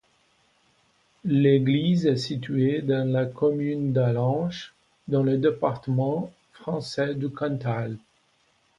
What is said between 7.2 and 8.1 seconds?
Cantal.